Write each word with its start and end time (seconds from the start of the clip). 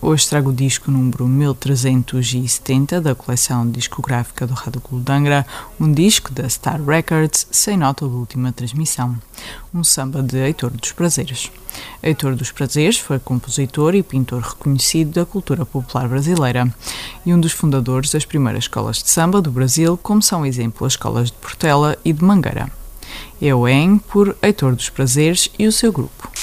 Hoje 0.00 0.28
trago 0.28 0.50
o 0.50 0.52
disco 0.52 0.90
número 0.90 1.26
1370 1.26 3.00
da 3.00 3.14
coleção 3.14 3.68
discográfica 3.68 4.46
do 4.46 4.52
Rádio 4.52 4.80
Clube 4.82 5.02
de 5.02 5.10
Angra, 5.10 5.46
um 5.80 5.90
disco 5.90 6.30
da 6.32 6.46
Star 6.46 6.82
Records 6.82 7.46
sem 7.50 7.78
nota 7.78 8.06
de 8.06 8.14
última 8.14 8.52
transmissão, 8.52 9.16
um 9.72 9.82
samba 9.82 10.22
de 10.22 10.36
Heitor 10.36 10.70
dos 10.70 10.92
Prazeres. 10.92 11.50
Heitor 12.02 12.36
dos 12.36 12.52
Prazeres 12.52 12.98
foi 12.98 13.18
compositor 13.18 13.94
e 13.94 14.02
pintor 14.02 14.42
reconhecido 14.42 15.12
da 15.12 15.24
cultura 15.24 15.64
popular 15.64 16.06
brasileira 16.06 16.72
e 17.24 17.32
um 17.32 17.40
dos 17.40 17.52
fundadores 17.52 18.10
das 18.10 18.26
primeiras 18.26 18.64
escolas 18.64 19.02
de 19.02 19.10
samba 19.10 19.40
do 19.40 19.50
Brasil, 19.50 19.98
como 20.02 20.22
são 20.22 20.44
exemplo 20.44 20.86
as 20.86 20.92
escolas 20.92 21.30
de 21.30 21.38
Portela 21.38 21.96
e 22.04 22.12
de 22.12 22.22
Mangueira. 22.22 22.70
O 23.40 23.66
EN 23.66 23.96
por 23.98 24.36
Heitor 24.42 24.76
dos 24.76 24.90
Prazeres 24.90 25.48
e 25.58 25.66
o 25.66 25.72
seu 25.72 25.90
grupo. 25.90 26.35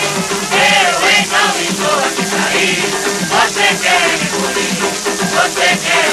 eu, 0.52 0.94
hein, 1.10 1.24
não 1.32 1.50
me 1.58 1.68
doa 1.74 2.08
sair 2.26 2.82
tá 2.90 3.46
Você 3.46 3.68
quer 3.82 4.02
me 4.08 4.18
punir, 4.26 4.82
você 5.34 5.68
quer 5.78 6.13